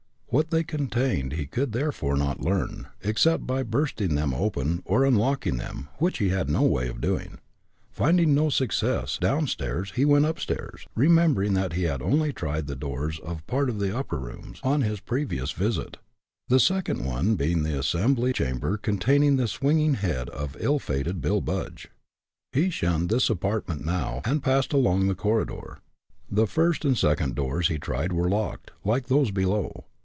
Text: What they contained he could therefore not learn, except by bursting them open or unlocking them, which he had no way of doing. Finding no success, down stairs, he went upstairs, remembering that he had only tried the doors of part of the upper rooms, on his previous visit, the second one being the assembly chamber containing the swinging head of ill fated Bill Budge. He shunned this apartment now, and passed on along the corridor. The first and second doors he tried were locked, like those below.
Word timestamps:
What 0.33 0.49
they 0.49 0.63
contained 0.63 1.33
he 1.33 1.45
could 1.45 1.73
therefore 1.73 2.15
not 2.15 2.39
learn, 2.39 2.87
except 3.03 3.45
by 3.45 3.63
bursting 3.63 4.15
them 4.15 4.33
open 4.33 4.81
or 4.85 5.03
unlocking 5.03 5.57
them, 5.57 5.89
which 5.97 6.19
he 6.19 6.29
had 6.29 6.49
no 6.49 6.61
way 6.61 6.87
of 6.87 7.01
doing. 7.01 7.39
Finding 7.91 8.33
no 8.33 8.49
success, 8.49 9.17
down 9.19 9.45
stairs, 9.47 9.91
he 9.97 10.05
went 10.05 10.23
upstairs, 10.23 10.87
remembering 10.95 11.53
that 11.55 11.73
he 11.73 11.83
had 11.83 12.01
only 12.01 12.31
tried 12.31 12.67
the 12.67 12.77
doors 12.77 13.19
of 13.19 13.45
part 13.45 13.67
of 13.69 13.77
the 13.79 13.93
upper 13.93 14.17
rooms, 14.17 14.61
on 14.63 14.83
his 14.83 15.01
previous 15.01 15.51
visit, 15.51 15.97
the 16.47 16.61
second 16.61 17.03
one 17.03 17.35
being 17.35 17.63
the 17.63 17.77
assembly 17.77 18.31
chamber 18.31 18.77
containing 18.77 19.35
the 19.35 19.49
swinging 19.49 19.95
head 19.95 20.29
of 20.29 20.55
ill 20.61 20.79
fated 20.79 21.19
Bill 21.19 21.41
Budge. 21.41 21.89
He 22.53 22.69
shunned 22.69 23.09
this 23.09 23.29
apartment 23.29 23.83
now, 23.83 24.21
and 24.23 24.41
passed 24.41 24.73
on 24.73 24.79
along 24.79 25.07
the 25.09 25.13
corridor. 25.13 25.79
The 26.29 26.47
first 26.47 26.85
and 26.85 26.97
second 26.97 27.35
doors 27.35 27.67
he 27.67 27.77
tried 27.77 28.13
were 28.13 28.29
locked, 28.29 28.71
like 28.85 29.07
those 29.07 29.31
below. 29.31 29.87